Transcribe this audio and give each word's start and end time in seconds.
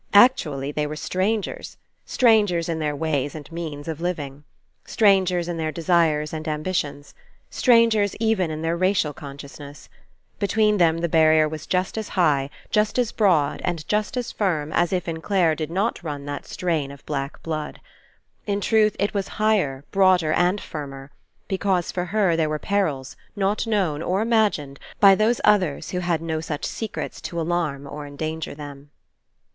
Actually 0.15 0.71
they 0.71 0.87
were 0.87 0.95
strangers. 0.95 1.77
Stran 2.07 2.47
gers 2.47 2.67
in 2.67 2.79
their 2.79 2.95
ways 2.95 3.35
and 3.35 3.51
means 3.51 3.87
of 3.87 4.01
living. 4.01 4.43
Stran 4.83 5.25
gers 5.27 5.47
in 5.47 5.57
their 5.57 5.71
desires 5.71 6.33
and 6.33 6.47
ambitions. 6.47 7.13
Strangers 7.51 8.15
even 8.19 8.49
in 8.49 8.63
their 8.63 8.75
racial 8.75 9.13
consciousness. 9.13 9.89
Between 10.39 10.79
them 10.79 10.97
the 11.01 11.07
barrier 11.07 11.47
was 11.47 11.67
just 11.67 11.99
as 11.99 12.09
high, 12.17 12.49
just 12.71 12.97
as 12.97 13.11
broad, 13.11 13.61
and 13.63 13.63
no 13.63 13.67
RE 13.67 13.69
ENCOUNTER 13.73 13.83
just 13.89 14.17
as 14.17 14.31
firm 14.31 14.73
as 14.73 14.91
If 14.91 15.07
in 15.07 15.21
Clare 15.21 15.53
did 15.53 15.69
not 15.69 16.01
run 16.01 16.25
that 16.25 16.47
strain 16.47 16.89
of 16.89 17.05
black 17.05 17.43
blood. 17.43 17.79
In 18.47 18.59
truth, 18.59 18.95
it 18.97 19.13
was 19.13 19.27
higher, 19.37 19.83
broader, 19.91 20.31
and 20.33 20.59
firmer; 20.59 21.11
because 21.47 21.91
for 21.91 22.05
her 22.05 22.35
there 22.35 22.49
were 22.49 22.57
perils, 22.57 23.15
not 23.35 23.67
known, 23.67 24.01
or 24.01 24.19
imagined, 24.21 24.79
by 24.99 25.13
those 25.13 25.39
others 25.43 25.91
who 25.91 25.99
had 25.99 26.23
no 26.23 26.41
such 26.41 26.65
secrets 26.65 27.21
to 27.21 27.39
alarm 27.39 27.85
or 27.87 28.07
endanger 28.07 28.55
them. 28.55 28.89